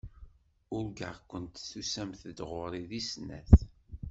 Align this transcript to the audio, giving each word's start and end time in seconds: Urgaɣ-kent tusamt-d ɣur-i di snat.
Urgaɣ-kent 0.75 1.63
tusamt-d 1.69 2.39
ɣur-i 2.49 2.81
di 2.89 3.01
snat. 3.09 3.51